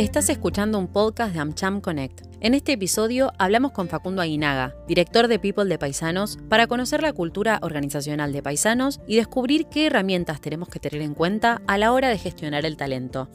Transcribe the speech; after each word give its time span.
Estás 0.00 0.30
escuchando 0.30 0.78
un 0.78 0.86
podcast 0.90 1.34
de 1.34 1.40
AmCham 1.40 1.82
Connect. 1.82 2.22
En 2.40 2.54
este 2.54 2.72
episodio 2.72 3.32
hablamos 3.38 3.72
con 3.72 3.86
Facundo 3.86 4.22
Aguinaga, 4.22 4.74
director 4.88 5.28
de 5.28 5.38
People 5.38 5.66
de 5.66 5.78
Paisanos, 5.78 6.38
para 6.48 6.66
conocer 6.66 7.02
la 7.02 7.12
cultura 7.12 7.58
organizacional 7.60 8.32
de 8.32 8.42
Paisanos 8.42 8.98
y 9.06 9.16
descubrir 9.16 9.66
qué 9.66 9.88
herramientas 9.88 10.40
tenemos 10.40 10.70
que 10.70 10.80
tener 10.80 11.02
en 11.02 11.12
cuenta 11.12 11.60
a 11.66 11.76
la 11.76 11.92
hora 11.92 12.08
de 12.08 12.16
gestionar 12.16 12.64
el 12.64 12.78
talento. 12.78 13.28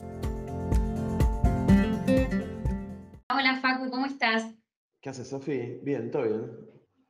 Hola 3.30 3.60
Facu, 3.62 3.92
¿cómo 3.92 4.08
estás? 4.08 4.52
¿Qué 5.04 5.10
haces, 5.10 5.30
Sofi? 5.30 5.78
Bien, 5.84 6.10
todo 6.10 6.24
bien. 6.24 6.52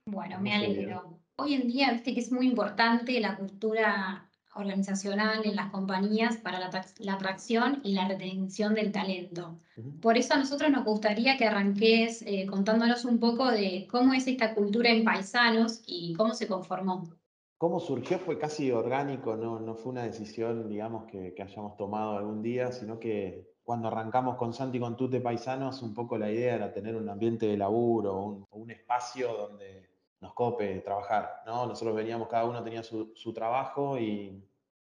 Bueno, 0.05 0.37
me 0.41 0.53
alegro. 0.53 1.21
Hoy 1.37 1.53
en 1.53 1.69
día, 1.69 1.93
viste 1.93 2.13
que 2.13 2.19
es 2.19 2.29
muy 2.29 2.45
importante 2.45 3.17
la 3.21 3.37
cultura 3.37 4.29
organizacional 4.55 5.45
en 5.45 5.55
las 5.55 5.69
compañías 5.71 6.37
para 6.37 6.59
la, 6.59 7.13
atracción 7.13 7.81
y 7.83 7.93
la 7.93 8.07
retención 8.07 8.73
del 8.73 8.91
talento. 8.91 9.59
Por 10.01 10.18
eso 10.18 10.33
a 10.33 10.37
nosotros 10.37 10.71
nos 10.71 10.86
gustaría 10.86 11.37
que 11.37 11.46
arranques 11.46 12.23
eh, 12.25 12.46
contándonos 12.47 13.05
un 13.05 13.19
poco 13.19 13.51
de 13.51 13.87
cómo 13.91 14.13
es 14.13 14.27
esta 14.27 14.55
cultura 14.55 14.89
en 14.89 15.04
Paisanos 15.04 15.83
y 15.86 16.13
cómo 16.13 16.33
se 16.33 16.47
conformó. 16.47 17.10
Cómo 17.57 17.79
surgió 17.79 18.19
fue 18.19 18.37
casi 18.37 18.71
orgánico, 18.71 19.36
no, 19.36 19.60
no 19.60 19.75
fue 19.75 19.91
una 19.91 20.04
decisión, 20.04 20.68
digamos, 20.69 21.05
que, 21.05 21.33
que, 21.33 21.43
hayamos 21.43 21.77
tomado 21.77 22.18
algún 22.18 22.41
día, 22.41 22.71
sino 22.71 22.99
que 22.99 23.49
cuando 23.63 23.87
arrancamos 23.87 24.35
con 24.37 24.54
Santi 24.54 24.79
con 24.79 24.96
Tute 24.96 25.21
Paisanos, 25.21 25.82
un 25.82 25.93
poco 25.93 26.18
la 26.18 26.32
idea 26.32 26.55
era 26.55 26.74
tener 26.74 26.96
un 26.96 27.10
ambiente 27.10 27.47
de 27.47 27.57
laburo, 27.57 28.21
un, 28.21 28.46
un 28.51 28.71
espacio 28.71 29.33
donde 29.33 29.94
nos 30.21 30.33
cope 30.33 30.79
trabajar, 30.79 31.43
¿no? 31.46 31.65
Nosotros 31.65 31.96
veníamos, 31.96 32.28
cada 32.28 32.45
uno 32.45 32.64
tenía 32.64 32.83
su, 32.83 33.11
su 33.16 33.33
trabajo 33.33 33.97
y, 34.00 34.44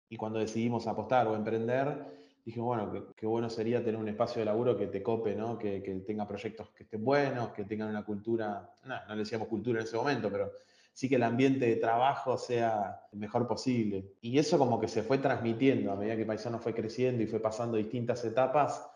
y, 0.08 0.16
cuando 0.16 0.38
decidimos 0.38 0.86
apostar 0.86 1.26
o 1.26 1.34
emprender, 1.34 2.16
dije, 2.44 2.60
bueno, 2.60 3.12
qué 3.16 3.26
bueno 3.26 3.50
sería 3.50 3.84
tener 3.84 3.96
un 3.96 4.08
espacio 4.08 4.40
de 4.40 4.46
laburo 4.46 4.76
que 4.76 4.86
te 4.86 5.02
cope, 5.02 5.34
¿no? 5.34 5.58
Que, 5.58 5.82
que, 5.82 5.94
tenga 5.96 6.26
proyectos 6.26 6.70
que 6.70 6.84
estén 6.84 7.04
buenos, 7.04 7.50
que 7.50 7.64
tengan 7.64 7.88
una 7.88 8.04
cultura, 8.04 8.70
no, 8.84 8.94
no 9.06 9.14
le 9.14 9.20
decíamos 9.20 9.48
cultura 9.48 9.80
en 9.80 9.86
ese 9.86 9.96
momento, 9.96 10.30
pero 10.30 10.52
sí 10.96 11.08
que 11.08 11.16
el 11.16 11.24
ambiente 11.24 11.66
de 11.66 11.76
trabajo 11.76 12.38
sea 12.38 13.02
el 13.12 13.18
mejor 13.18 13.46
posible. 13.46 14.14
Y 14.22 14.38
eso 14.38 14.58
como 14.58 14.80
que 14.80 14.88
se 14.88 15.02
fue 15.02 15.18
transmitiendo 15.18 15.92
a 15.92 15.96
medida 15.96 16.16
que 16.16 16.24
Paisano 16.24 16.58
fue 16.58 16.72
creciendo 16.72 17.22
y 17.22 17.26
fue 17.26 17.40
pasando 17.40 17.76
distintas 17.76 18.24
etapas, 18.24 18.88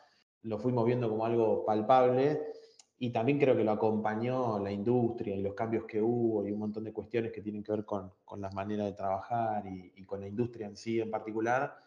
lo 0.42 0.58
fuimos 0.58 0.86
viendo 0.86 1.10
como 1.10 1.26
algo 1.26 1.64
palpable 1.66 2.40
y 3.02 3.10
también 3.10 3.38
creo 3.38 3.56
que 3.56 3.64
lo 3.64 3.72
acompañó 3.72 4.58
la 4.58 4.70
industria 4.70 5.34
y 5.34 5.40
los 5.40 5.54
cambios 5.54 5.84
que 5.86 6.02
hubo 6.02 6.46
y 6.46 6.52
un 6.52 6.58
montón 6.58 6.84
de 6.84 6.92
cuestiones 6.92 7.32
que 7.32 7.40
tienen 7.40 7.62
que 7.62 7.72
ver 7.72 7.86
con, 7.86 8.12
con 8.26 8.42
las 8.42 8.52
maneras 8.54 8.86
de 8.86 8.92
trabajar 8.92 9.66
y, 9.66 9.90
y, 9.96 10.04
con 10.04 10.20
la 10.20 10.28
industria 10.28 10.66
en 10.66 10.76
sí 10.76 11.00
en 11.00 11.10
particular, 11.10 11.78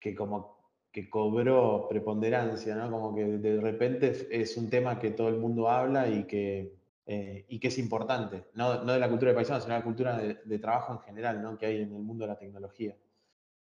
que 0.00 0.14
como 0.14 0.56
que 0.90 1.10
cobró 1.10 1.86
preponderancia, 1.86 2.74
¿no? 2.76 2.90
Como 2.90 3.14
que 3.14 3.24
de 3.26 3.60
repente 3.60 4.26
es 4.30 4.56
un 4.56 4.70
tema 4.70 4.98
que 4.98 5.10
todo 5.10 5.28
el 5.28 5.36
mundo 5.36 5.68
habla 5.68 6.08
y 6.08 6.24
que, 6.24 6.72
eh, 7.04 7.44
y 7.46 7.60
que 7.60 7.68
es 7.68 7.76
importante, 7.76 8.44
no, 8.54 8.82
no, 8.84 8.94
de 8.94 8.98
la 8.98 9.10
cultura 9.10 9.32
de 9.32 9.34
paisanos, 9.34 9.64
sino 9.64 9.74
de 9.74 9.80
la 9.80 9.84
cultura 9.84 10.16
de, 10.16 10.38
de, 10.42 10.58
trabajo 10.58 10.94
en 10.94 11.00
general, 11.00 11.42
¿no? 11.42 11.58
Que 11.58 11.66
hay 11.66 11.82
en 11.82 11.94
el 11.94 12.02
mundo 12.02 12.24
de 12.24 12.28
la 12.28 12.38
tecnología. 12.38 12.96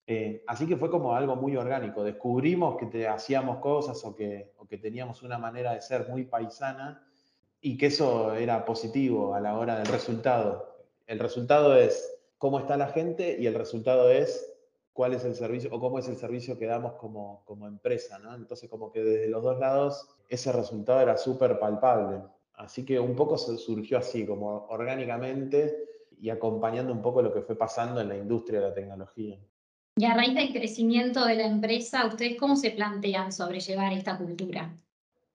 Eh, 0.09 0.41
así 0.47 0.65
que 0.65 0.77
fue 0.77 0.89
como 0.89 1.13
algo 1.13 1.35
muy 1.35 1.57
orgánico. 1.57 2.01
Descubrimos 2.01 2.77
que 2.77 2.85
te, 2.85 3.09
hacíamos 3.09 3.57
cosas 3.57 4.03
o 4.05 4.15
que, 4.15 4.53
teníamos 4.81 5.21
una 5.21 5.37
manera 5.37 5.73
de 5.73 5.81
ser 5.81 6.07
muy 6.07 6.23
paisana 6.23 7.05
y 7.59 7.77
que 7.77 7.87
eso 7.87 8.33
era 8.33 8.63
positivo 8.63 9.35
a 9.35 9.41
la 9.41 9.57
hora 9.57 9.77
del 9.77 9.87
resultado. 9.87 10.77
El 11.07 11.19
resultado 11.19 11.75
es 11.75 12.21
cómo 12.37 12.59
está 12.59 12.77
la 12.77 12.87
gente 12.87 13.35
y 13.37 13.47
el 13.47 13.55
resultado 13.55 14.09
es 14.09 14.53
cuál 14.93 15.13
es 15.13 15.25
el 15.25 15.35
servicio 15.35 15.69
o 15.73 15.79
cómo 15.79 15.99
es 15.99 16.07
el 16.07 16.15
servicio 16.15 16.57
que 16.57 16.67
damos 16.67 16.93
como, 16.93 17.43
como 17.43 17.67
empresa. 17.67 18.17
¿no? 18.17 18.33
Entonces 18.33 18.69
como 18.69 18.91
que 18.91 19.03
desde 19.03 19.27
los 19.27 19.43
dos 19.43 19.59
lados 19.59 20.07
ese 20.29 20.53
resultado 20.53 21.01
era 21.01 21.17
súper 21.17 21.59
palpable. 21.59 22.21
Así 22.53 22.85
que 22.85 22.97
un 22.97 23.15
poco 23.15 23.37
surgió 23.37 23.97
así, 23.97 24.25
como 24.25 24.67
orgánicamente 24.69 25.75
y 26.19 26.29
acompañando 26.29 26.93
un 26.93 27.01
poco 27.01 27.21
lo 27.21 27.33
que 27.33 27.41
fue 27.41 27.57
pasando 27.57 27.99
en 27.99 28.07
la 28.07 28.17
industria 28.17 28.61
de 28.61 28.67
la 28.69 28.73
tecnología. 28.73 29.37
Y 29.97 30.05
a 30.05 30.13
raíz 30.13 30.35
del 30.35 30.53
crecimiento 30.53 31.25
de 31.25 31.35
la 31.35 31.47
empresa, 31.47 32.05
¿ustedes 32.05 32.37
cómo 32.39 32.55
se 32.55 32.69
plantean 32.69 33.31
sobrellevar 33.31 33.93
esta 33.93 34.15
cultura? 34.15 34.71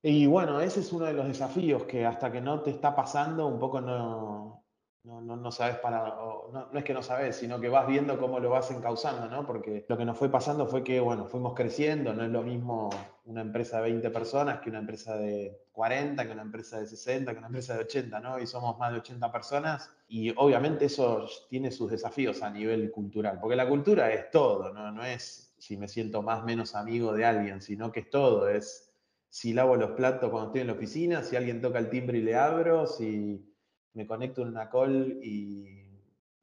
Y 0.05 0.27
bueno, 0.27 0.61
ese 0.61 0.81
es 0.81 0.93
uno 0.93 1.07
de 1.07 1.15
los 1.15 1.27
desafíos 1.27 1.83
que 1.83 2.07
hasta 2.07 2.31
que 2.31 2.41
no 2.41 2.61
te 2.61 2.71
está 2.71 2.95
pasando, 2.95 3.49
un 3.49 3.59
poco 3.59 3.81
no, 3.81 4.65
no, 5.03 5.21
no, 5.21 5.37
no 5.37 5.51
sabes 5.51 5.79
para, 5.79 6.15
no, 6.15 6.69
no, 6.73 6.79
es 6.79 6.85
que 6.85 6.95
no 6.95 7.03
sabes, 7.03 7.37
sino 7.37 7.61
que 7.61 7.69
vas 7.69 7.89
viendo 7.89 8.21
cómo 8.21 8.39
lo 8.39 8.51
vas 8.51 8.71
encauzando, 8.71 9.29
¿no? 9.29 9.45
Porque 9.45 9.85
lo 9.89 9.97
que 9.97 10.05
nos 10.05 10.17
fue 10.17 10.29
pasando 10.29 10.67
fue 10.69 10.85
que, 10.85 11.01
bueno, 11.01 11.27
fuimos 11.27 11.55
creciendo, 11.55 12.15
no 12.15 12.23
es 12.23 12.31
lo 12.31 12.43
mismo 12.43 12.91
una 13.25 13.41
empresa 13.41 13.77
de 13.77 13.85
20 13.85 14.11
personas 14.11 14.61
que 14.61 14.71
una 14.71 14.81
empresa 14.81 15.17
de 15.17 15.67
40, 15.73 16.27
que 16.27 16.33
una 16.33 16.43
empresa 16.43 16.81
de 16.81 16.87
60, 16.87 17.33
que 17.33 17.39
una 17.39 17.47
empresa 17.47 17.75
de 17.75 17.81
80, 17.81 18.21
¿no? 18.21 18.39
Y 18.39 18.47
somos 18.47 18.79
más 18.79 18.93
de 18.93 18.99
80 18.99 19.31
personas 19.31 19.91
y 20.09 20.33
obviamente 20.37 20.87
eso 20.87 21.27
tiene 21.49 21.71
sus 21.71 21.91
desafíos 21.91 22.43
a 22.43 22.51
nivel 22.51 22.91
cultural, 22.91 23.39
porque 23.41 23.57
la 23.57 23.69
cultura 23.69 24.13
es 24.13 24.31
todo, 24.31 24.73
¿no? 24.73 24.91
No 24.91 25.05
es 25.05 25.55
si 25.59 25.77
me 25.77 25.87
siento 25.87 26.23
más 26.23 26.45
menos 26.45 26.75
amigo 26.75 27.13
de 27.13 27.25
alguien, 27.25 27.61
sino 27.61 27.93
que 27.93 28.01
es 28.01 28.11
todo, 28.11 28.49
es 28.49 28.93
si 29.29 29.53
lavo 29.53 29.77
los 29.77 29.93
platos 29.93 30.31
cuando 30.31 30.49
estoy 30.49 30.63
en 30.63 30.67
la 30.67 30.73
oficina, 30.75 31.23
si 31.23 31.37
alguien 31.37 31.61
toca 31.63 31.79
el 31.79 31.89
timbre 31.89 32.19
y 32.19 32.23
le 32.23 32.35
abro, 32.35 32.87
si 32.87 33.49
me 33.95 34.07
conecto 34.07 34.43
en 34.43 34.49
una 34.49 34.69
call 34.69 35.21
y, 35.23 35.83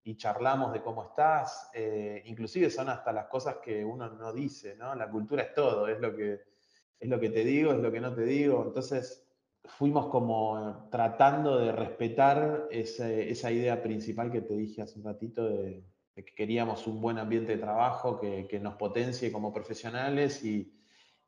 y 0.04 0.16
charlamos 0.16 0.74
de 0.74 0.82
cómo 0.82 1.04
estás. 1.04 1.70
Eh, 1.74 2.24
inclusive 2.26 2.70
son 2.70 2.90
hasta 2.90 3.12
las 3.12 3.28
cosas 3.28 3.58
que 3.58 3.84
uno 3.86 4.10
no 4.10 4.34
dice, 4.34 4.76
¿no? 4.76 4.96
La 4.96 5.10
cultura 5.10 5.44
es 5.44 5.54
todo, 5.54 5.88
es 5.88 6.00
lo 6.00 6.16
que, 6.16 6.49
es 7.00 7.10
lo 7.10 7.20
que 7.20 7.30
te 7.30 7.44
digo, 7.44 7.72
es 7.72 7.80
lo 7.80 7.92
que 7.92 8.02
no 8.02 8.14
te 8.14 8.24
digo. 8.24 8.64
Entonces 8.66 9.26
fuimos 9.66 10.08
como 10.08 10.88
tratando 10.92 11.58
de 11.58 11.72
respetar 11.72 12.68
ese, 12.72 13.30
esa 13.30 13.52
idea 13.52 13.82
principal 13.82 14.32
que 14.32 14.42
te 14.42 14.56
dije 14.56 14.82
hace 14.82 15.00
un 15.00 15.06
ratito 15.06 15.48
de, 15.48 15.84
que 16.16 16.36
queríamos 16.36 16.86
un 16.88 17.00
buen 17.00 17.18
ambiente 17.18 17.54
de 17.54 17.62
trabajo 17.62 18.20
que, 18.20 18.48
que 18.48 18.60
nos 18.60 18.76
potencie 18.76 19.32
como 19.32 19.54
profesionales 19.54 20.44
y, 20.44 20.74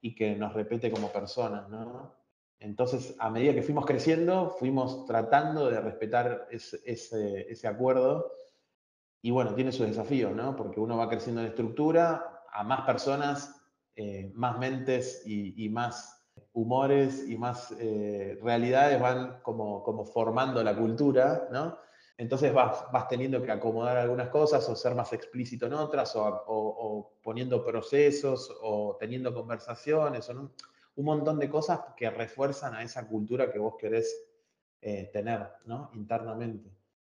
y 0.01 0.15
que 0.15 0.35
nos 0.35 0.53
repete 0.53 0.91
como 0.91 1.11
personas, 1.11 1.69
¿no? 1.69 2.19
Entonces, 2.59 3.15
a 3.17 3.29
medida 3.31 3.55
que 3.55 3.63
fuimos 3.63 3.85
creciendo, 3.85 4.51
fuimos 4.59 5.05
tratando 5.05 5.69
de 5.69 5.81
respetar 5.81 6.47
ese, 6.51 6.79
ese, 6.85 7.51
ese, 7.51 7.67
acuerdo. 7.67 8.31
Y 9.23 9.31
bueno, 9.31 9.55
tiene 9.55 9.71
sus 9.71 9.87
desafíos, 9.87 10.35
¿no? 10.35 10.55
Porque 10.55 10.79
uno 10.79 10.95
va 10.95 11.09
creciendo 11.09 11.41
en 11.41 11.47
estructura, 11.47 12.43
a 12.51 12.63
más 12.63 12.81
personas, 12.81 13.60
eh, 13.95 14.31
más 14.33 14.57
mentes 14.57 15.23
y, 15.25 15.69
más 15.69 16.17
humores 16.53 17.27
y 17.27 17.37
más 17.37 17.73
eh, 17.79 18.37
realidades 18.41 18.99
van 18.99 19.41
como, 19.41 19.83
como 19.83 20.05
formando 20.05 20.63
la 20.63 20.75
cultura, 20.75 21.47
¿no? 21.51 21.77
Entonces 22.17 22.53
vas, 22.53 22.85
vas, 22.91 23.07
teniendo 23.07 23.41
que 23.41 23.51
acomodar 23.51 23.97
algunas 23.97 24.29
cosas 24.29 24.67
o 24.69 24.75
ser 24.75 24.93
más 24.93 25.11
explícito 25.11 25.65
en 25.65 25.73
otras 25.73 26.13
o, 26.15 27.17
poniendo 27.23 27.65
procesos 27.65 28.55
o 28.61 28.95
teniendo 28.99 29.33
conversaciones 29.33 30.29
un 30.95 31.05
montón 31.05 31.39
de 31.39 31.49
cosas 31.49 31.79
que 31.97 32.09
refuerzan 32.09 32.75
a 32.75 32.83
esa 32.83 33.07
cultura 33.07 33.51
que 33.51 33.59
vos 33.59 33.75
querés 33.79 34.15
eh, 34.81 35.09
tener 35.11 35.47
¿no? 35.65 35.89
internamente. 35.93 36.69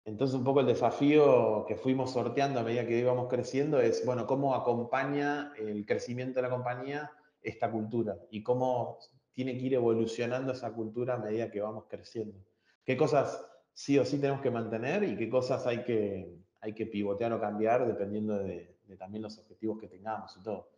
Entonces 0.06 0.38
un 0.38 0.44
poco 0.44 0.60
el 0.60 0.68
desafío 0.68 1.66
que 1.68 1.76
fuimos 1.76 2.14
sorteando 2.14 2.60
a 2.60 2.64
medida 2.64 2.86
que 2.86 3.00
íbamos 3.00 3.28
creciendo 3.28 3.82
es, 3.82 4.06
bueno, 4.06 4.28
cómo 4.28 4.54
acompaña 4.54 5.52
el 5.58 5.84
crecimiento 5.86 6.36
de 6.40 6.44
la 6.44 6.52
compañía 6.52 7.12
esta 7.42 7.72
cultura 7.72 8.16
y 8.30 8.44
cómo 8.44 9.00
tiene 9.34 9.58
que 9.58 9.66
ir 9.66 9.74
evolucionando 9.74 10.54
esa 10.54 10.72
cultura 10.74 11.16
a 11.16 11.18
medida 11.18 11.50
que 11.50 11.60
vamos 11.60 11.86
creciendo. 11.90 12.38
¿Qué 12.84 12.96
cosas 12.96 13.46
sí 13.74 13.98
o 13.98 14.06
sí 14.06 14.20
tenemos 14.20 14.42
que 14.42 14.52
mantener 14.52 15.04
y 15.04 15.18
qué 15.18 15.28
cosas 15.28 15.66
hay 15.66 15.84
que, 15.84 16.38
hay 16.62 16.74
que 16.74 16.86
pivotear 16.86 17.34
o 17.34 17.40
cambiar 17.40 17.88
dependiendo 17.88 18.38
de, 18.38 18.78
de 18.88 18.98
también 18.98 19.24
los 19.24 19.38
objetivos 19.40 19.80
que 19.80 19.88
tengamos 19.88 20.38
y 20.38 20.44
todo? 20.44 20.70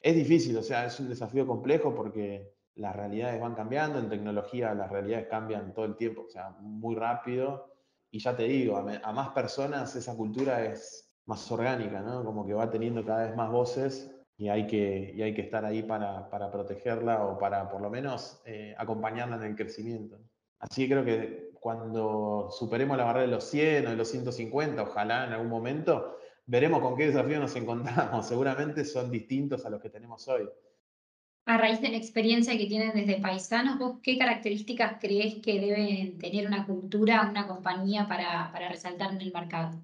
Es 0.00 0.14
difícil, 0.14 0.56
o 0.58 0.62
sea, 0.62 0.84
es 0.84 1.00
un 1.00 1.08
desafío 1.08 1.46
complejo 1.46 1.94
porque 1.94 2.52
las 2.74 2.94
realidades 2.94 3.40
van 3.40 3.54
cambiando, 3.54 3.98
en 3.98 4.10
tecnología 4.10 4.74
las 4.74 4.90
realidades 4.90 5.28
cambian 5.28 5.72
todo 5.72 5.86
el 5.86 5.96
tiempo, 5.96 6.24
o 6.26 6.28
sea, 6.28 6.50
muy 6.60 6.94
rápido. 6.94 7.75
Y 8.16 8.18
ya 8.18 8.34
te 8.34 8.44
digo, 8.44 8.78
a, 8.78 9.12
más 9.12 9.28
personas 9.28 9.94
esa 9.94 10.16
cultura 10.16 10.64
es 10.64 11.14
más 11.26 11.52
orgánica, 11.52 12.00
¿no? 12.00 12.24
Como 12.24 12.46
que 12.46 12.54
va 12.54 12.70
teniendo 12.70 13.04
cada 13.04 13.26
vez 13.26 13.36
más 13.36 13.50
voces 13.50 14.10
y 14.38 14.48
hay 14.48 14.66
que, 14.66 15.12
y 15.14 15.20
hay 15.20 15.34
que 15.34 15.42
estar 15.42 15.66
ahí 15.66 15.82
para, 15.82 16.30
para 16.30 16.50
protegerla 16.50 17.26
o 17.26 17.38
para 17.38 17.68
por 17.68 17.82
lo 17.82 17.90
menos 17.90 18.40
eh, 18.46 18.74
acompañarla 18.78 19.36
en 19.36 19.42
el 19.42 19.54
crecimiento. 19.54 20.18
Así 20.60 20.88
que 20.88 20.94
creo 20.94 21.04
que 21.04 21.50
cuando 21.60 22.48
superemos 22.50 22.96
la 22.96 23.04
barrera 23.04 23.26
de 23.26 23.32
los 23.32 23.44
100 23.44 23.86
o 23.86 23.90
de 23.90 23.96
los 23.96 24.08
150, 24.08 24.82
ojalá 24.82 25.26
en 25.26 25.34
algún 25.34 25.50
momento, 25.50 26.16
veremos 26.46 26.80
con 26.80 26.96
qué 26.96 27.08
desafío 27.08 27.38
nos 27.38 27.54
encontramos. 27.56 28.26
Seguramente 28.26 28.86
son 28.86 29.10
distintos 29.10 29.66
a 29.66 29.68
los 29.68 29.82
que 29.82 29.90
tenemos 29.90 30.26
hoy. 30.26 30.48
A 31.48 31.58
raíz 31.58 31.80
de 31.80 31.90
la 31.90 31.96
experiencia 31.96 32.58
que 32.58 32.66
tienen 32.66 32.92
desde 32.92 33.20
Paisanos, 33.20 33.78
¿vos 33.78 34.00
qué 34.02 34.18
características 34.18 34.98
crees 35.00 35.36
que 35.36 35.60
debe 35.60 36.16
tener 36.18 36.44
una 36.44 36.66
cultura, 36.66 37.28
una 37.30 37.46
compañía 37.46 38.08
para, 38.08 38.50
para 38.52 38.68
resaltar 38.68 39.12
en 39.12 39.20
el 39.20 39.32
mercado? 39.32 39.78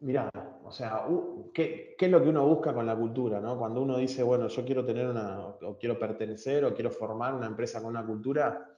Mira, 0.00 0.28
o 0.34 0.68
o 0.72 0.74
sea, 0.74 1.04
¿qué, 1.52 1.94
¿qué, 1.98 2.06
es 2.06 2.10
lo 2.10 2.22
que 2.22 2.30
uno 2.30 2.46
busca 2.46 2.72
con 2.72 2.86
la 2.86 2.96
cultura? 2.96 3.40
¿no? 3.40 3.58
Cuando 3.58 3.82
uno 3.82 3.98
dice, 3.98 4.22
bueno, 4.22 4.48
yo 4.48 4.64
quiero 4.64 4.86
tener 4.86 5.06
una, 5.06 5.38
o 5.40 5.78
quiero 5.78 5.98
pertenecer, 5.98 6.64
o 6.64 6.74
quiero 6.74 6.90
formar 6.90 7.34
una 7.34 7.46
empresa 7.46 7.80
con 7.80 7.90
una 7.90 8.06
cultura, 8.06 8.70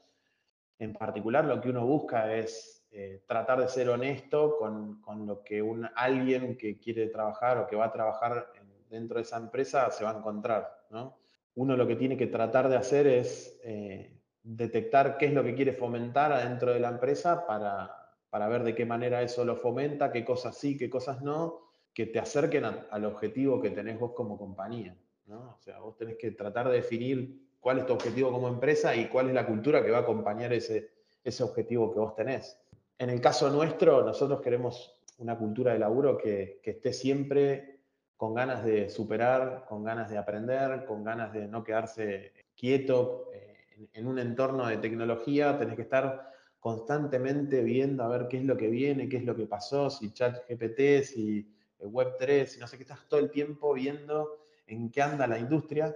en 0.80 0.92
particular 0.92 1.44
lo 1.44 1.60
que 1.60 1.70
uno 1.70 1.86
busca 1.86 2.34
es 2.34 2.84
eh, 2.90 3.22
tratar 3.28 3.60
de 3.60 3.68
ser 3.68 3.90
honesto 3.90 4.56
con, 4.58 5.00
con 5.00 5.24
lo 5.24 5.44
que 5.44 5.62
un, 5.62 5.88
alguien 5.94 6.56
que 6.56 6.78
quiere 6.78 7.06
trabajar 7.06 7.58
o 7.58 7.66
que 7.68 7.76
va 7.76 7.86
a 7.86 7.92
trabajar 7.92 8.52
dentro 8.90 9.16
de 9.16 9.22
esa 9.22 9.36
empresa 9.36 9.90
se 9.92 10.02
va 10.02 10.10
a 10.10 10.18
encontrar. 10.18 10.84
¿no? 10.90 11.23
Uno 11.56 11.76
lo 11.76 11.86
que 11.86 11.96
tiene 11.96 12.16
que 12.16 12.26
tratar 12.26 12.68
de 12.68 12.76
hacer 12.76 13.06
es 13.06 13.60
eh, 13.64 14.20
detectar 14.42 15.16
qué 15.16 15.26
es 15.26 15.32
lo 15.32 15.44
que 15.44 15.54
quiere 15.54 15.72
fomentar 15.72 16.32
adentro 16.32 16.72
de 16.72 16.80
la 16.80 16.88
empresa 16.88 17.46
para, 17.46 17.90
para 18.30 18.48
ver 18.48 18.64
de 18.64 18.74
qué 18.74 18.84
manera 18.84 19.22
eso 19.22 19.44
lo 19.44 19.56
fomenta, 19.56 20.10
qué 20.10 20.24
cosas 20.24 20.56
sí, 20.56 20.76
qué 20.76 20.90
cosas 20.90 21.22
no, 21.22 21.60
que 21.94 22.06
te 22.06 22.18
acerquen 22.18 22.64
al 22.64 23.04
objetivo 23.04 23.60
que 23.60 23.70
tenés 23.70 23.98
vos 23.98 24.12
como 24.12 24.36
compañía. 24.36 24.96
¿no? 25.26 25.54
O 25.54 25.58
sea, 25.60 25.78
vos 25.78 25.96
tenés 25.96 26.16
que 26.16 26.32
tratar 26.32 26.68
de 26.68 26.74
definir 26.74 27.48
cuál 27.60 27.78
es 27.78 27.86
tu 27.86 27.94
objetivo 27.94 28.30
como 28.30 28.48
empresa 28.48 28.94
y 28.94 29.08
cuál 29.08 29.28
es 29.28 29.34
la 29.34 29.46
cultura 29.46 29.82
que 29.82 29.90
va 29.90 29.98
a 29.98 30.02
acompañar 30.02 30.52
ese, 30.52 30.90
ese 31.22 31.42
objetivo 31.42 31.92
que 31.92 32.00
vos 32.00 32.14
tenés. 32.14 32.60
En 32.98 33.08
el 33.08 33.20
caso 33.20 33.48
nuestro, 33.50 34.04
nosotros 34.04 34.40
queremos 34.40 35.00
una 35.18 35.38
cultura 35.38 35.72
de 35.72 35.78
laburo 35.78 36.18
que, 36.18 36.60
que 36.62 36.72
esté 36.72 36.92
siempre 36.92 37.83
con 38.16 38.34
ganas 38.34 38.64
de 38.64 38.88
superar, 38.88 39.64
con 39.68 39.84
ganas 39.84 40.10
de 40.10 40.18
aprender, 40.18 40.84
con 40.86 41.04
ganas 41.04 41.32
de 41.32 41.48
no 41.48 41.64
quedarse 41.64 42.32
quieto. 42.56 43.30
Eh, 43.32 43.88
en, 43.92 44.06
un 44.06 44.18
entorno 44.18 44.66
de 44.66 44.76
tecnología 44.76 45.58
tenés 45.58 45.76
que 45.76 45.82
estar 45.82 46.32
constantemente 46.60 47.62
viendo 47.62 48.04
a 48.04 48.08
ver 48.08 48.28
qué 48.28 48.38
es 48.38 48.44
lo 48.44 48.56
que 48.56 48.68
viene, 48.68 49.08
qué 49.08 49.18
es 49.18 49.24
lo 49.24 49.36
que 49.36 49.46
pasó, 49.46 49.90
si 49.90 50.12
chat 50.12 50.48
GPT, 50.48 51.04
si 51.04 51.54
Web3, 51.80 52.46
si 52.46 52.60
no 52.60 52.66
sé 52.66 52.76
qué, 52.76 52.84
estás 52.84 53.06
todo 53.08 53.20
el 53.20 53.30
tiempo 53.30 53.74
viendo 53.74 54.38
en 54.66 54.90
qué 54.90 55.02
anda 55.02 55.26
la 55.26 55.38
industria. 55.38 55.94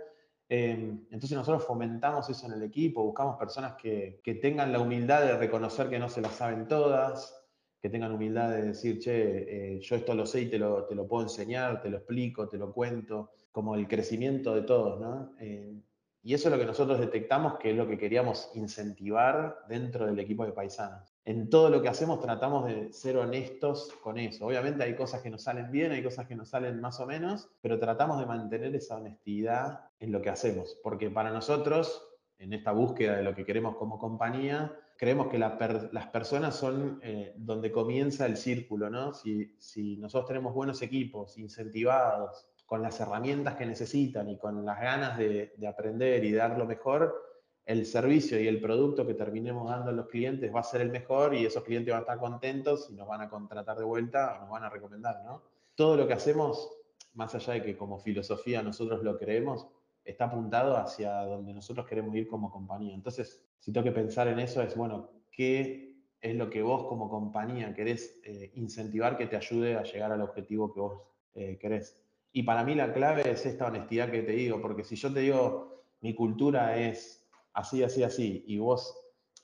Em, 0.50 1.06
entonces 1.10 1.36
nosotros 1.36 1.64
fomentamos 1.64 2.28
eso 2.28 2.46
en 2.46 2.52
el 2.52 2.62
equipo, 2.62 3.02
buscamos 3.02 3.36
personas 3.38 3.74
que, 3.74 4.20
que, 4.24 4.34
tengan 4.34 4.72
la 4.72 4.80
humildad 4.80 5.22
de 5.22 5.36
reconocer 5.36 5.88
que 5.88 5.98
no 5.98 6.08
se 6.08 6.22
las 6.22 6.32
saben 6.32 6.66
todas, 6.68 7.38
que 7.80 7.90
tengan 7.90 8.12
humildad 8.12 8.50
de 8.50 8.62
decir, 8.62 8.98
che, 8.98 9.76
eh, 9.76 9.80
yo 9.80 9.96
esto 9.96 10.14
lo 10.14 10.26
sé 10.26 10.42
y 10.42 10.46
te 10.50 10.58
lo, 10.58 10.84
te 10.84 10.94
lo, 10.94 11.06
puedo 11.06 11.22
enseñar, 11.22 11.80
te 11.80 11.90
lo 11.90 11.98
explico, 11.98 12.48
te 12.48 12.58
lo 12.58 12.72
cuento, 12.72 13.30
como 13.52 13.74
el 13.74 13.86
crecimiento 13.86 14.54
de 14.54 14.62
todos, 14.62 15.00
¿no? 15.00 15.34
Eh, 15.40 15.80
y 16.22 16.34
eso 16.34 16.48
es 16.48 16.52
lo 16.52 16.58
que 16.58 16.66
nosotros 16.66 16.98
detectamos 16.98 17.58
que 17.58 17.70
es 17.70 17.76
lo 17.76 17.86
que 17.86 17.96
queríamos 17.96 18.50
incentivar 18.54 19.60
dentro 19.68 20.06
del 20.06 20.18
equipo 20.18 20.44
de 20.44 20.52
paisanos. 20.52 21.16
En 21.24 21.48
todo 21.48 21.70
lo 21.70 21.80
que 21.80 21.88
hacemos 21.88 22.20
tratamos 22.20 22.66
de 22.66 22.92
ser 22.92 23.16
honestos 23.16 23.92
con 24.02 24.18
eso. 24.18 24.46
Obviamente 24.46 24.82
hay 24.82 24.94
cosas 24.96 25.22
que 25.22 25.30
nos 25.30 25.42
salen 25.42 25.70
bien, 25.70 25.92
hay 25.92 26.02
cosas 26.02 26.26
que 26.26 26.34
nos 26.34 26.48
salen 26.48 26.80
más 26.80 26.98
o 27.00 27.06
menos, 27.06 27.48
pero 27.60 27.78
tratamos 27.78 28.18
de 28.18 28.26
mantener 28.26 28.74
esa 28.74 28.96
honestidad 28.96 29.80
en 30.00 30.10
lo 30.12 30.20
que 30.20 30.30
hacemos, 30.30 30.76
porque 30.82 31.08
para 31.08 31.30
nosotros, 31.30 32.17
en 32.38 32.52
esta 32.52 32.72
búsqueda 32.72 33.16
de 33.16 33.22
lo 33.22 33.34
que 33.34 33.44
queremos 33.44 33.76
como 33.76 33.98
compañía, 33.98 34.72
creemos 34.96 35.28
que 35.28 35.38
las 35.38 36.06
personas 36.12 36.56
son 36.56 37.00
eh, 37.02 37.32
donde 37.36 37.70
comienza 37.70 38.26
el 38.26 38.36
círculo, 38.36 38.90
¿no? 38.90 39.14
Si, 39.14 39.54
si, 39.58 39.96
nosotros 39.96 40.28
tenemos 40.28 40.54
buenos 40.54 40.82
equipos, 40.82 41.38
incentivados, 41.38 42.48
con 42.66 42.82
las 42.82 43.00
herramientas 43.00 43.56
que 43.56 43.64
necesitan 43.64 44.28
y 44.28 44.36
con 44.36 44.64
las 44.64 44.80
ganas 44.80 45.16
de, 45.16 45.54
de, 45.56 45.66
aprender 45.66 46.24
y 46.24 46.32
dar 46.32 46.58
lo 46.58 46.66
mejor, 46.66 47.28
el 47.64 47.86
servicio 47.86 48.40
y 48.40 48.48
el 48.48 48.60
producto 48.60 49.06
que 49.06 49.14
terminemos 49.14 49.70
dando 49.70 49.90
a 49.90 49.92
los 49.92 50.08
clientes 50.08 50.54
va 50.54 50.60
a 50.60 50.64
ser 50.64 50.80
el 50.80 50.90
mejor 50.90 51.34
y 51.34 51.46
esos 51.46 51.62
clientes 51.62 51.92
van 51.92 52.00
a 52.00 52.02
estar 52.02 52.18
contentos 52.18 52.88
y 52.90 52.94
nos 52.94 53.06
van 53.06 53.20
a 53.20 53.28
contratar 53.28 53.78
de 53.78 53.84
vuelta 53.84 54.36
o 54.36 54.40
nos 54.40 54.50
van 54.50 54.64
a 54.64 54.70
recomendar, 54.70 55.22
¿no? 55.24 55.42
Todo 55.74 55.96
lo 55.96 56.06
que 56.08 56.14
hacemos, 56.14 56.70
más 57.14 57.34
allá 57.34 57.54
de 57.54 57.62
que 57.62 57.76
como 57.76 57.98
filosofía 57.98 58.62
nosotros 58.62 59.02
lo 59.02 59.16
creemos, 59.16 59.68
está 60.10 60.24
apuntado 60.24 60.76
hacia 60.76 61.12
donde 61.24 61.52
nosotros 61.52 61.86
queremos 61.86 62.14
ir 62.16 62.26
como 62.26 62.50
compañía. 62.50 62.94
Entonces, 62.94 63.44
si 63.58 63.72
tengo 63.72 63.84
que 63.84 63.92
pensar 63.92 64.28
en 64.28 64.38
eso, 64.38 64.62
es, 64.62 64.76
bueno, 64.76 65.10
¿qué 65.30 65.96
es 66.20 66.34
lo 66.34 66.50
que 66.50 66.62
vos 66.62 66.86
como 66.88 67.08
compañía 67.08 67.74
querés 67.74 68.20
eh, 68.24 68.50
incentivar 68.54 69.16
que 69.16 69.26
te 69.26 69.36
ayude 69.36 69.76
a 69.76 69.82
llegar 69.82 70.12
al 70.12 70.22
objetivo 70.22 70.72
que 70.72 70.80
vos 70.80 71.02
eh, 71.34 71.58
querés? 71.60 72.00
Y 72.32 72.42
para 72.42 72.64
mí 72.64 72.74
la 72.74 72.92
clave 72.92 73.30
es 73.30 73.46
esta 73.46 73.66
honestidad 73.66 74.10
que 74.10 74.22
te 74.22 74.32
digo, 74.32 74.60
porque 74.60 74.84
si 74.84 74.96
yo 74.96 75.12
te 75.12 75.20
digo, 75.20 75.84
mi 76.00 76.14
cultura 76.14 76.78
es 76.78 77.26
así, 77.52 77.82
así, 77.82 78.02
así, 78.02 78.44
y 78.46 78.58
vos 78.58 78.96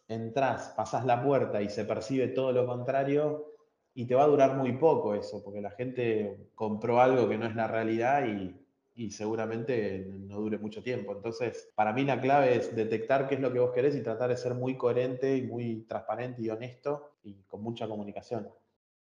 entrás, 0.09 0.73
pasás 0.77 1.05
la 1.05 1.23
puerta 1.23 1.63
y 1.63 1.69
se 1.69 1.85
percibe 1.85 2.29
todo 2.29 2.53
lo 2.53 2.67
contrario, 2.67 3.55
y 3.95 4.07
te 4.07 4.15
va 4.15 4.25
a 4.25 4.29
durar 4.29 4.57
muy 4.57 4.73
poco 4.73 5.15
eso, 5.15 5.43
porque 5.43 5.61
la 5.61 5.71
gente 5.71 6.51
compró 6.55 7.01
algo 7.01 7.29
que 7.29 7.39
no 7.39 7.47
es 7.47 7.55
la 7.55 7.69
realidad 7.69 8.27
y 8.27 8.64
y 8.97 9.11
seguramente 9.11 10.07
no 10.09 10.39
dure 10.39 10.59
mucho 10.59 10.83
tiempo. 10.83 11.13
Entonces, 11.13 11.71
para 11.75 11.93
mí 11.93 12.05
la 12.05 12.21
clave 12.21 12.57
es 12.57 12.75
detectar 12.75 13.29
qué 13.29 13.35
es 13.35 13.41
lo 13.41 13.53
que 13.53 13.59
vos 13.59 13.73
querés 13.75 13.97
y 13.97 14.03
tratar 14.03 14.31
de 14.31 14.37
ser 14.37 14.55
muy 14.55 14.77
coherente 14.77 15.37
y 15.37 15.43
muy 15.43 15.85
transparente 15.89 16.43
y 16.43 16.51
honesto 16.51 17.17
y 17.25 17.35
con 17.47 17.63
mucha 17.63 17.89
comunicación. 17.89 18.49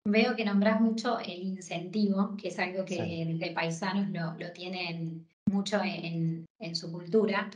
Veo 0.04 0.34
que 0.34 0.44
nombrás 0.44 0.80
mucho 0.80 1.18
el 1.20 1.42
incentivo, 1.42 2.36
que 2.36 2.48
es 2.48 2.58
algo 2.58 2.84
que 2.84 3.24
desde 3.26 3.54
paisanos 3.54 4.08
lo, 4.10 4.34
lo 4.38 4.52
tienen 4.52 5.26
mucho 5.46 5.80
en, 5.82 6.44
en 6.58 6.76
su 6.76 6.90
cultura. 6.90 7.50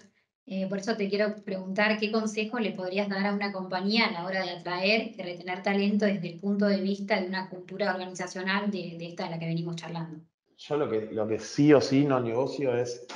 Eh, 0.49 0.69
por 0.69 0.79
eso 0.79 0.97
te 0.97 1.09
quiero 1.09 1.35
preguntar 1.45 1.99
qué 1.99 2.13
consejo 2.13 2.61
le 2.61 2.71
podrías 2.71 3.09
dar 3.09 3.27
a 3.27 3.35
una 3.35 3.53
compañía 3.53 4.07
a 4.07 4.13
la 4.13 4.25
hora 4.25 4.45
de 4.45 4.51
atraer 4.51 5.13
y 5.17 5.23
retener 5.23 5.63
talento 5.63 6.05
desde 6.05 6.29
el 6.29 6.39
punto 6.39 6.67
de 6.67 6.81
vista 6.81 7.21
de 7.21 7.27
una 7.27 7.49
cultura 7.49 7.91
organizacional 7.91 8.71
de, 8.71 8.97
de 8.97 9.09
esta 9.09 9.25
de 9.25 9.31
la 9.31 9.39
que 9.41 9.47
venimos 9.47 9.75
charlando 9.75 10.21
yo 10.57 10.77
lo 10.77 10.89
que, 10.89 11.09
lo 11.13 11.27
que 11.27 11.39
sí 11.39 11.73
o 11.73 11.81
sí 11.81 12.05
no 12.05 12.21
negocio 12.21 12.77
es 12.77 13.07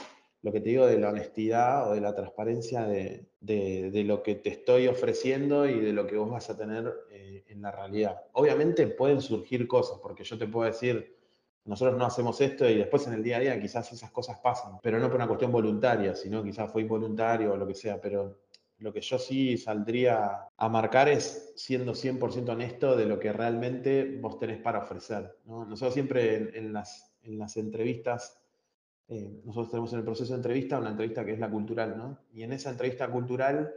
lo 0.43 0.53
que 0.53 0.61
te 0.61 0.71
digo 0.71 0.87
de 0.87 0.99
la 0.99 1.11
honestidad 1.11 1.91
o 1.91 1.95
de 1.95 2.01
la 2.01 2.15
transparencia 2.15 2.85
de, 2.85 3.29
de, 3.41 4.05
lo 4.05 4.23
que 4.23 4.37
te 4.37 4.51
estoy 4.51 4.89
ofreciendo 4.89 5.67
y 5.67 5.81
de 5.81 5.93
lo 5.93 6.07
que 6.07 6.17
vos 6.17 6.31
vas 6.31 6.49
a 6.49 6.57
tener 6.57 6.93
eh, 7.11 7.45
en 7.49 7.61
la 7.61 7.71
realidad. 7.71 8.23
Obviamente 8.33 8.87
pueden 8.87 9.21
surgir 9.21 9.67
cosas, 9.67 9.99
porque 10.01 10.25
yo 10.25 10.39
te 10.39 10.47
puedo 10.47 10.67
decir, 10.67 11.17
nosotros 11.65 11.99
no 11.99 12.07
hacemos 12.07 12.41
esto 12.41 12.69
y 12.69 12.77
después 12.77 13.07
en 13.07 13.15
el 13.15 13.23
día 13.23 13.37
a 13.37 13.41
día 13.41 13.61
quizás 13.61 13.93
esas 13.93 14.11
cosas 14.11 14.39
pasan, 14.41 14.79
pero 14.83 14.99
no 14.99 15.09
por 15.09 15.17
una 15.17 15.27
cuestión 15.27 15.53
voluntaria, 15.53 16.15
sino 16.15 16.43
quizás 16.43 16.71
fue 16.73 16.83
involuntario 16.83 17.53
o 17.53 17.57
lo 17.57 17.67
que 17.67 17.75
sea, 17.75 18.01
pero 18.01 18.39
lo 18.79 18.95
que 18.95 19.03
yo 19.03 19.19
sí 19.19 19.59
saldría 19.59 20.49
a 20.57 20.69
marcar 20.71 21.11
es 21.11 21.53
siendo 21.55 21.93
100% 21.93 22.49
honesto 22.49 22.97
de 22.97 23.05
lo 23.05 23.19
que 23.19 23.31
realmente 23.31 24.19
vos 24.21 24.39
tenés 24.39 24.59
para 24.59 24.79
ofrecer. 24.79 25.37
Nosotros 25.45 25.93
siempre 25.93 26.59
en 26.59 26.73
las 26.73 27.10
en 27.23 27.39
las 27.39 27.57
entrevistas, 27.57 28.41
eh, 29.09 29.41
nosotros 29.45 29.71
tenemos 29.71 29.93
en 29.93 29.99
el 29.99 30.05
proceso 30.05 30.33
de 30.33 30.37
entrevista 30.37 30.79
una 30.79 30.91
entrevista 30.91 31.25
que 31.25 31.33
es 31.33 31.39
la 31.39 31.51
cultural, 31.51 31.97
¿no? 31.97 32.19
Y 32.33 32.43
en 32.43 32.53
esa 32.53 32.71
entrevista 32.71 33.11
cultural 33.11 33.75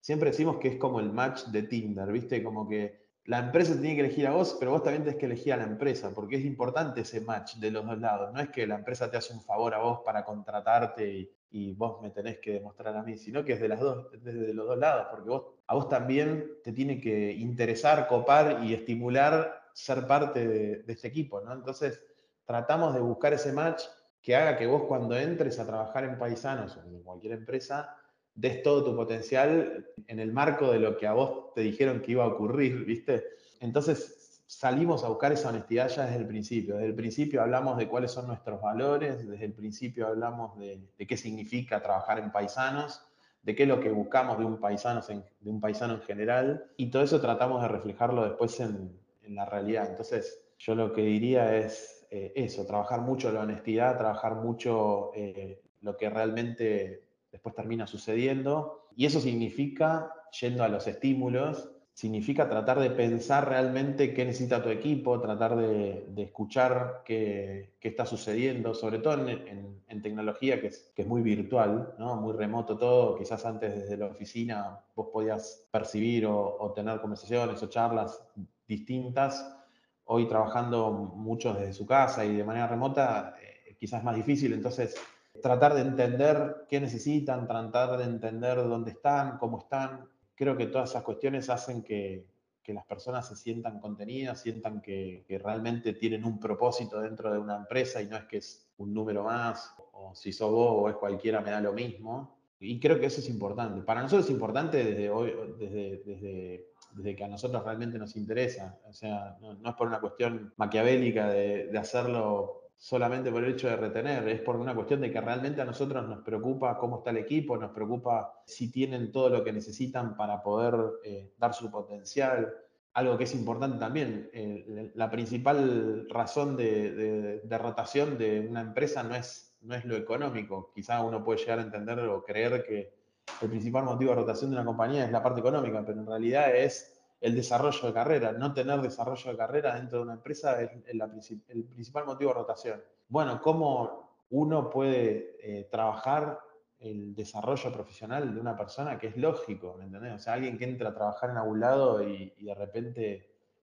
siempre 0.00 0.30
decimos 0.30 0.58
que 0.58 0.68
es 0.68 0.76
como 0.76 1.00
el 1.00 1.10
match 1.10 1.46
de 1.46 1.62
Tinder, 1.62 2.12
¿viste? 2.12 2.42
Como 2.42 2.68
que 2.68 3.04
la 3.24 3.38
empresa 3.38 3.72
tiene 3.80 3.94
que 3.94 4.02
elegir 4.02 4.26
a 4.26 4.32
vos, 4.32 4.54
pero 4.58 4.72
vos 4.72 4.82
también 4.82 5.02
tenés 5.02 5.18
que 5.18 5.24
elegir 5.24 5.54
a 5.54 5.56
la 5.56 5.64
empresa, 5.64 6.12
porque 6.14 6.36
es 6.36 6.44
importante 6.44 7.00
ese 7.00 7.22
match 7.22 7.56
de 7.56 7.70
los 7.70 7.86
dos 7.86 7.98
lados. 7.98 8.30
No 8.34 8.40
es 8.40 8.50
que 8.50 8.66
la 8.66 8.74
empresa 8.74 9.10
te 9.10 9.16
hace 9.16 9.32
un 9.32 9.40
favor 9.40 9.72
a 9.72 9.78
vos 9.78 10.00
para 10.04 10.22
contratarte 10.22 11.10
y, 11.10 11.30
y 11.50 11.72
vos 11.72 12.02
me 12.02 12.10
tenés 12.10 12.38
que 12.40 12.52
demostrar 12.52 12.94
a 12.94 13.02
mí, 13.02 13.16
sino 13.16 13.42
que 13.42 13.54
es 13.54 13.60
de 13.60 13.68
las 13.68 13.80
dos, 13.80 14.08
desde 14.22 14.52
los 14.52 14.66
dos 14.66 14.76
lados, 14.76 15.06
porque 15.10 15.30
vos, 15.30 15.44
a 15.66 15.74
vos 15.74 15.88
también 15.88 16.58
te 16.62 16.72
tiene 16.72 17.00
que 17.00 17.32
interesar, 17.32 18.06
copar 18.06 18.62
y 18.62 18.74
estimular 18.74 19.62
ser 19.72 20.06
parte 20.06 20.46
de, 20.46 20.82
de 20.82 20.92
este 20.92 21.08
equipo, 21.08 21.40
¿no? 21.40 21.54
Entonces, 21.54 22.02
tratamos 22.44 22.94
de 22.94 23.00
buscar 23.00 23.32
ese 23.32 23.52
match 23.52 23.82
que 24.22 24.34
haga 24.34 24.56
que 24.56 24.66
vos 24.66 24.84
cuando 24.84 25.16
entres 25.16 25.58
a 25.58 25.66
trabajar 25.66 26.04
en 26.04 26.18
Paisanos 26.18 26.76
o 26.76 26.80
en 26.80 27.02
cualquier 27.02 27.34
empresa, 27.34 27.96
des 28.34 28.62
todo 28.62 28.82
tu 28.82 28.96
potencial 28.96 29.86
en 30.06 30.18
el 30.18 30.32
marco 30.32 30.72
de 30.72 30.80
lo 30.80 30.96
que 30.96 31.06
a 31.06 31.12
vos 31.12 31.52
te 31.54 31.60
dijeron 31.60 32.00
que 32.00 32.12
iba 32.12 32.24
a 32.24 32.28
ocurrir, 32.28 32.84
¿viste? 32.84 33.22
Entonces 33.60 34.42
salimos 34.46 35.04
a 35.04 35.08
buscar 35.08 35.32
esa 35.32 35.50
honestidad 35.50 35.88
ya 35.88 36.04
desde 36.06 36.18
el 36.18 36.26
principio. 36.26 36.74
Desde 36.74 36.88
el 36.88 36.94
principio 36.94 37.42
hablamos 37.42 37.76
de 37.76 37.88
cuáles 37.88 38.12
son 38.12 38.26
nuestros 38.26 38.60
valores, 38.60 39.26
desde 39.28 39.44
el 39.44 39.52
principio 39.52 40.06
hablamos 40.06 40.58
de, 40.58 40.80
qué 41.06 41.16
significa 41.16 41.82
trabajar 41.82 42.18
en 42.18 42.32
Paisanos, 42.32 43.02
de 43.42 43.54
qué 43.54 43.64
es 43.64 43.68
lo 43.68 43.80
que 43.80 43.90
buscamos 43.90 44.38
de 44.38 44.44
un, 44.44 44.58
paisano 44.58 45.02
en, 45.08 45.22
de 45.40 45.50
un 45.50 45.60
paisano 45.60 45.94
en 45.94 46.00
general, 46.00 46.64
y 46.76 46.90
todo 46.90 47.02
eso 47.02 47.20
tratamos 47.20 47.60
de 47.60 47.68
reflejarlo 47.68 48.24
después 48.24 48.58
en, 48.60 48.98
en 49.22 49.34
la 49.34 49.44
realidad. 49.44 49.86
Entonces, 49.90 50.40
yo 50.58 50.74
lo 50.74 50.92
que 50.92 51.02
diría 51.02 51.56
es 51.56 52.03
eh, 52.16 52.32
eso, 52.36 52.64
trabajar 52.64 53.00
mucho 53.00 53.32
la 53.32 53.40
honestidad, 53.40 53.98
trabajar 53.98 54.36
mucho 54.36 55.10
eh, 55.16 55.60
lo 55.80 55.96
que 55.96 56.08
realmente 56.08 57.02
después 57.32 57.56
termina 57.56 57.88
sucediendo. 57.88 58.86
Y 58.94 59.06
eso 59.06 59.18
significa, 59.18 60.12
yendo 60.40 60.62
a 60.62 60.68
los 60.68 60.86
estímulos, 60.86 61.72
significa 61.92 62.48
tratar 62.48 62.78
de 62.78 62.90
pensar 62.90 63.48
realmente 63.48 64.14
qué 64.14 64.24
necesita 64.24 64.62
tu 64.62 64.68
equipo, 64.68 65.20
tratar 65.20 65.56
de, 65.56 66.04
escuchar 66.18 67.02
qué, 67.04 67.74
qué, 67.80 67.88
está 67.88 68.06
sucediendo, 68.06 68.74
sobre 68.74 69.00
todo 69.00 69.26
en, 69.26 69.82
en, 69.88 70.02
tecnología 70.02 70.60
que 70.60 70.68
es, 70.68 70.92
que 70.94 71.02
es, 71.02 71.08
muy 71.08 71.20
virtual, 71.20 71.94
¿no? 71.98 72.14
muy 72.14 72.34
remoto 72.34 72.78
todo. 72.78 73.18
Quizás 73.18 73.44
antes 73.44 73.74
desde 73.74 73.96
la 73.96 74.06
oficina 74.06 74.78
vos 74.94 75.08
podías 75.12 75.66
percibir 75.72 76.26
o, 76.26 76.58
o 76.60 76.72
tener 76.72 77.00
conversaciones 77.00 77.60
o 77.60 77.66
charlas 77.68 78.24
distintas 78.68 79.63
hoy 80.06 80.28
trabajando 80.28 80.90
muchos 80.92 81.58
desde 81.58 81.72
su 81.72 81.86
casa 81.86 82.24
y 82.24 82.36
de 82.36 82.44
manera 82.44 82.66
remota, 82.66 83.36
eh, 83.40 83.76
quizás 83.78 84.00
es 84.00 84.04
más 84.04 84.16
difícil. 84.16 84.52
Entonces, 84.52 84.94
tratar 85.42 85.74
de 85.74 85.82
entender 85.82 86.66
qué 86.68 86.80
necesitan, 86.80 87.46
tratar 87.46 87.96
de 87.98 88.04
entender 88.04 88.56
dónde 88.56 88.92
están, 88.92 89.38
cómo 89.38 89.58
están. 89.58 90.08
Creo 90.34 90.56
que 90.56 90.66
todas 90.66 90.90
esas 90.90 91.02
cuestiones 91.02 91.48
hacen 91.50 91.82
que, 91.82 92.32
las 92.66 92.86
personas 92.86 93.28
se 93.28 93.36
sientan 93.36 93.78
contenidas, 93.78 94.40
sientan 94.40 94.80
que, 94.80 95.24
realmente 95.42 95.92
tienen 95.92 96.24
un 96.24 96.40
propósito 96.40 97.00
dentro 97.00 97.30
de 97.30 97.38
una 97.38 97.56
empresa 97.56 98.00
y 98.00 98.06
no 98.06 98.16
es 98.16 98.24
que 98.24 98.38
es 98.38 98.66
un 98.78 98.94
número 98.94 99.22
más, 99.22 99.74
o 99.92 100.14
si 100.14 100.32
sos 100.32 100.50
vos 100.50 100.72
o 100.72 100.88
es 100.88 100.96
cualquiera, 100.96 101.40
me 101.40 101.50
da 101.50 101.60
lo 101.60 101.72
mismo. 101.72 102.38
Y 102.64 102.80
creo 102.80 102.98
que 102.98 103.06
eso 103.06 103.20
es 103.20 103.28
importante. 103.28 103.82
Para 103.82 104.02
nosotros 104.02 104.26
es 104.26 104.32
importante 104.32 104.82
desde 104.82 105.10
hoy, 105.10 105.32
desde, 105.58 106.02
desde, 106.04 106.66
desde 106.94 107.16
que 107.16 107.24
a 107.24 107.28
nosotros 107.28 107.64
realmente 107.64 107.98
nos 107.98 108.16
interesa. 108.16 108.78
O 108.88 108.92
sea, 108.92 109.36
no, 109.40 109.68
es 109.68 109.74
por 109.74 109.88
una 109.88 110.00
cuestión 110.00 110.52
maquiavélica 110.56 111.28
de, 111.28 111.70
hacerlo 111.78 112.62
solamente 112.76 113.30
por 113.30 113.44
el 113.44 113.52
hecho 113.52 113.68
de 113.68 113.76
retener, 113.76 114.28
es 114.28 114.40
por 114.40 114.56
una 114.56 114.74
cuestión 114.74 115.00
de 115.00 115.10
que 115.10 115.20
realmente 115.20 115.62
a 115.62 115.64
nosotros 115.64 116.06
nos 116.06 116.22
preocupa 116.22 116.76
cómo 116.76 116.98
está 116.98 117.10
el 117.10 117.18
equipo, 117.18 117.56
nos 117.56 117.70
preocupa 117.70 118.42
si 118.46 118.70
tienen 118.70 119.12
todo 119.12 119.30
lo 119.30 119.44
que 119.44 119.52
necesitan 119.52 120.16
para 120.16 120.42
poder 120.42 120.74
eh, 121.04 121.32
dar 121.38 121.54
su 121.54 121.70
potencial. 121.70 122.52
Algo 122.92 123.16
que 123.16 123.24
es 123.24 123.34
importante 123.34 123.78
también, 123.78 124.30
eh, 124.32 124.92
la 124.94 125.10
principal 125.10 126.08
razón 126.10 126.56
de, 126.56 127.40
rotación 127.50 128.18
de 128.18 128.46
una 128.48 128.60
empresa 128.60 129.02
no 129.02 129.14
es, 129.14 129.53
no 129.64 129.74
es 129.74 129.84
lo 129.84 129.96
económico. 129.96 130.70
Quizá 130.74 131.02
uno 131.02 131.24
puede 131.24 131.40
llegar 131.40 131.58
a 131.58 131.62
entender 131.62 131.98
o 132.00 132.22
creer 132.22 132.64
que 132.64 132.94
el 133.40 133.48
principal 133.48 133.84
motivo 133.84 134.10
de 134.10 134.16
rotación 134.16 134.50
de 134.50 134.56
una 134.56 134.64
compañía 134.64 135.04
es 135.04 135.10
la 135.10 135.22
parte 135.22 135.40
económica, 135.40 135.82
pero 135.84 136.00
en 136.00 136.06
realidad 136.06 136.54
es 136.54 137.00
el 137.20 137.34
desarrollo 137.34 137.86
de 137.86 137.92
carrera. 137.92 138.32
No 138.32 138.52
tener 138.52 138.80
desarrollo 138.82 139.30
de 139.30 139.36
carrera 139.36 139.74
dentro 139.74 139.98
de 139.98 140.04
una 140.04 140.14
empresa 140.14 140.60
es 140.60 140.70
el, 140.86 141.64
principal 141.64 142.04
motivo 142.04 142.30
de 142.30 142.34
rotación. 142.34 142.82
Bueno, 143.08 143.40
¿cómo 143.40 144.26
uno 144.30 144.68
puede 144.68 145.36
eh, 145.40 145.68
trabajar 145.70 146.38
el 146.78 147.14
desarrollo 147.14 147.72
profesional 147.72 148.34
de 148.34 148.40
una 148.40 148.56
persona? 148.56 148.98
Que 148.98 149.08
es 149.08 149.16
lógico, 149.16 149.74
¿me 149.78 149.84
entendés? 149.84 150.12
O 150.12 150.18
sea, 150.18 150.34
alguien 150.34 150.58
que 150.58 150.64
entra 150.64 150.90
a 150.90 150.94
trabajar 150.94 151.30
en 151.30 151.38
algún 151.38 151.60
lado 151.60 152.06
y, 152.06 152.34
y 152.36 152.44
de 152.44 152.54
repente 152.54 153.30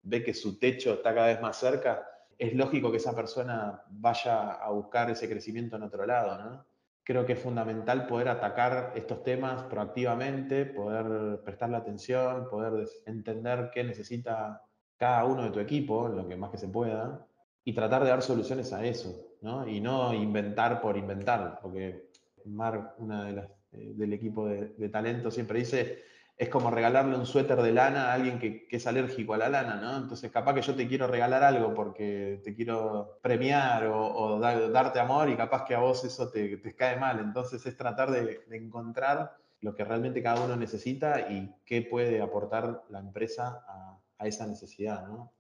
ve 0.02 0.24
que 0.24 0.34
su 0.34 0.58
techo 0.58 0.94
está 0.94 1.14
cada 1.14 1.28
vez 1.28 1.42
más 1.42 1.58
cerca, 1.58 2.15
es 2.38 2.54
lógico 2.54 2.92
que 2.92 2.98
esa 2.98 3.16
persona 3.16 3.84
vaya 3.90 4.52
a 4.54 4.70
buscar 4.72 5.10
ese 5.10 5.30
crecimiento 5.30 5.76
en 5.76 5.84
otro 5.84 6.06
lado, 6.06 6.38
¿no? 6.38 6.66
creo 7.06 7.26
que 7.26 7.34
es 7.34 7.40
fundamental 7.40 8.08
poder 8.08 8.30
atacar 8.30 8.92
estos 8.96 9.24
temas 9.24 9.62
proactivamente, 9.64 10.66
poder 10.66 11.40
prestarle 11.44 11.78
atención, 11.78 12.50
poder 12.50 12.90
entender 13.06 13.70
qué 13.72 13.84
necesita 13.84 14.64
cada 14.98 15.24
uno 15.26 15.44
de 15.44 15.52
tu 15.52 15.60
equipo, 15.60 16.10
lo 16.10 16.28
que 16.28 16.36
más 16.36 16.50
que 16.50 16.58
se 16.58 16.68
pueda, 16.68 17.28
y 17.64 17.74
tratar 17.74 18.04
de 18.04 18.10
dar 18.10 18.24
soluciones 18.24 18.74
a 18.74 18.84
eso, 18.84 19.38
¿no? 19.42 19.68
Y 19.68 19.82
no 19.82 20.14
inventar 20.16 20.82
por 20.82 20.98
inventar, 20.98 21.60
porque 21.62 22.10
Mar, 22.46 22.96
una 22.98 23.26
de 23.26 23.32
las 23.34 23.50
eh, 23.72 23.94
del 23.96 24.14
equipo 24.14 24.48
de, 24.48 24.70
de 24.70 24.90
talento, 24.90 25.30
siempre 25.30 25.60
dice, 25.60 26.04
es 26.38 26.50
como 26.50 26.70
regalarle 26.70 27.16
un 27.16 27.26
suéter 27.26 27.62
de 27.62 27.72
lana 27.72 28.12
a 28.12 28.14
alguien 28.14 28.40
que, 28.40 28.68
es 28.70 28.88
alérgico 28.88 29.34
a 29.34 29.38
la 29.38 29.48
lana, 29.48 29.76
¿no? 29.76 29.98
Entonces, 29.98 30.30
capaz 30.32 30.54
que 30.54 30.62
yo 30.62 30.76
te 30.76 30.88
quiero 30.88 31.08
regalar 31.08 31.44
algo 31.44 31.74
porque 31.74 32.42
te 32.44 32.54
quiero 32.54 33.20
premiar 33.22 33.88
o, 33.88 34.40
darte 34.40 35.00
amor 35.00 35.30
y 35.30 35.38
capaz 35.38 35.64
que 35.64 35.76
a 35.76 35.80
vos 35.80 36.04
eso 36.04 36.30
te, 36.30 36.76
cae 36.76 36.98
mal. 36.98 37.20
Entonces, 37.20 37.66
es 37.66 37.78
tratar 37.78 38.12
de, 38.12 38.42
encontrar 38.52 39.38
lo 39.62 39.74
que 39.74 39.86
realmente 39.86 40.22
cada 40.22 40.44
uno 40.44 40.58
necesita 40.58 41.32
y 41.32 41.56
qué 41.66 41.82
puede 41.82 42.22
aportar 42.22 42.84
la 42.90 43.00
empresa 43.00 43.64
a, 43.68 44.28
esa 44.28 44.48
necesidad, 44.48 45.08
¿no? 45.08 45.32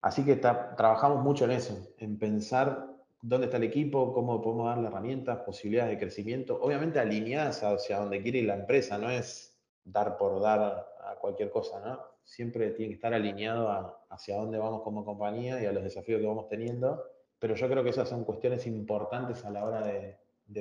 Así 0.00 0.24
que 0.24 0.36
trabajamos 0.36 1.24
mucho 1.24 1.44
en 1.44 1.50
eso, 1.50 1.92
en 1.98 2.18
pensar 2.18 2.86
dónde 3.20 3.46
está 3.46 3.56
el 3.56 3.64
equipo, 3.64 4.12
cómo 4.12 4.40
podemos 4.40 4.66
darle 4.66 4.86
herramientas, 4.86 5.38
posibilidades 5.40 5.90
de 5.90 5.98
crecimiento, 5.98 6.58
obviamente 6.62 7.00
alineadas 7.00 7.64
hacia 7.64 7.98
donde 7.98 8.22
quiere 8.22 8.38
ir 8.38 8.44
la 8.46 8.54
empresa, 8.54 8.96
no 8.96 9.10
es 9.10 9.57
dar 9.90 10.16
por 10.16 10.40
dar 10.40 10.86
a 11.04 11.14
cualquier 11.16 11.50
cosa, 11.50 11.80
¿no? 11.80 11.98
Siempre 12.24 12.70
tiene 12.70 12.90
que 12.90 12.94
estar 12.96 13.14
alineado 13.14 13.96
hacia 14.10 14.36
dónde 14.36 14.58
vamos 14.58 14.82
como 14.82 15.04
compañía 15.04 15.62
y 15.62 15.66
a 15.66 15.72
los 15.72 15.82
desafíos 15.82 16.20
que 16.20 16.26
vamos 16.26 16.48
teniendo, 16.48 17.04
pero 17.38 17.54
yo 17.54 17.68
creo 17.68 17.82
que 17.82 17.90
esas 17.90 18.08
son 18.08 18.24
cuestiones 18.24 18.66
importantes 18.66 19.44
a 19.44 19.50
la 19.50 19.64
hora 19.64 19.82
de, 19.82 20.18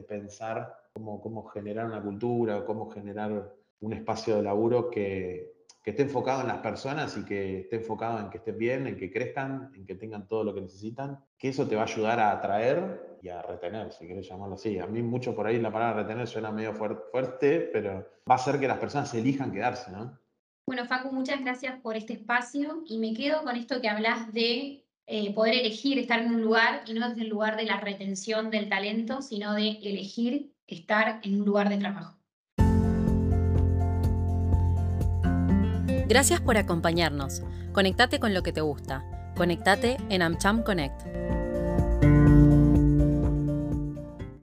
pensar 0.08 0.78
cómo, 0.94 1.44
generar 1.46 1.86
una 1.86 2.04
cultura 2.04 2.66
cómo 2.66 2.92
generar 2.92 3.54
un 3.80 3.94
espacio 3.94 4.36
de 4.36 4.44
laburo 4.44 4.90
que, 4.90 5.58
que 5.88 5.92
esté 5.92 6.04
enfocado 6.04 6.42
en 6.42 6.48
las 6.48 6.58
personas 6.58 7.16
y 7.18 7.24
que 7.24 7.62
esté 7.62 7.78
enfocado 7.78 8.20
en 8.20 8.30
que 8.30 8.40
estén 8.40 8.58
bien, 8.58 8.88
en 8.88 8.98
que 8.98 9.10
crezcan, 9.10 9.72
en 9.74 9.86
que 9.86 9.96
tengan 9.96 10.28
todo 10.28 10.44
lo 10.44 10.54
que 10.54 10.60
necesitan, 10.60 11.24
que 11.38 11.48
eso 11.48 11.66
te 11.66 11.78
va 11.78 11.84
a 11.84 11.86
ayudar 11.86 12.20
a 12.20 12.32
atraer 12.32 13.07
y 13.22 13.30
a 13.30 13.42
retener, 13.42 13.92
si 13.92 14.08
querés 14.08 14.28
llamarlo 14.28 14.56
así. 14.56 14.80
A 14.80 14.88
mí 14.88 15.02
mucho 15.02 15.36
por 15.36 15.48
ahí 15.48 15.60
la 15.60 15.72
palabra 15.72 16.04
retener 16.04 16.28
suena 16.28 16.52
medio 16.52 16.74
fuerte, 16.74 17.70
pero 17.72 18.08
va 18.30 18.36
a 18.36 18.38
hacer 18.38 18.60
que 18.60 18.68
las 18.68 18.78
personas 18.78 19.14
elijan 19.14 19.52
quedarse, 19.52 19.92
¿no? 19.92 20.18
Bueno, 20.66 20.86
Facu, 20.86 21.12
muchas 21.14 21.40
gracias 21.42 21.80
por 21.82 21.96
este 21.96 22.14
espacio 22.14 22.84
y 22.86 22.98
me 22.98 23.14
quedo 23.14 23.44
con 23.44 23.56
esto 23.56 23.80
que 23.80 23.88
hablas 23.88 24.34
de 24.34 24.84
eh, 25.06 25.34
poder 25.34 25.54
elegir 25.54 25.98
estar 25.98 26.20
en 26.20 26.36
un 26.36 26.42
lugar 26.42 26.84
y 26.86 26.94
no 26.94 27.08
desde 27.08 27.22
el 27.22 27.30
lugar 27.30 27.56
de 27.56 27.64
la 27.64 27.80
retención 27.80 28.52
del 28.52 28.68
talento, 28.68 29.22
sino 29.22 29.54
de 29.54 29.80
elegir 29.82 30.52
estar 30.68 31.22
en 31.24 31.40
un 31.40 31.46
lugar 31.46 31.70
de 31.70 31.78
trabajo. 31.78 32.18
Gracias 36.10 36.42
por 36.42 36.58
acompañarnos. 36.58 37.44
Conectate 37.72 38.20
con 38.20 38.34
lo 38.34 38.44
que 38.44 38.52
te 38.52 38.62
gusta. 38.62 39.04
Conectate 39.36 39.98
en 40.10 40.22
AmCham 40.22 40.64
Connect. 40.64 41.37